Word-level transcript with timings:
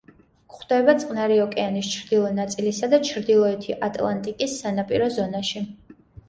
გვხვდება 0.51 0.93
წყნარი 1.01 1.35
ოკეანის 1.43 1.89
ჩრდილო 1.95 2.31
ნაწილისა 2.37 2.89
და 2.95 3.01
ჩრდილოეთი 3.11 3.77
ატლანტიკის 3.89 4.57
სანაპირო 4.63 5.13
ზონაში. 5.21 5.65